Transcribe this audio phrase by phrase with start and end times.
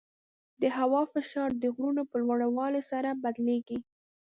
[0.61, 3.79] د هوا فشار د غرونو په لوړوالي سره بدلېږي.